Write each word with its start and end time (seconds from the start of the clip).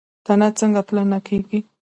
تنه 0.25 0.47
څنګه 0.59 0.81
پلنه 0.87 1.19
کیږي؟ 1.27 1.59